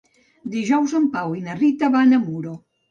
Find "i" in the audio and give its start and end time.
1.43-1.47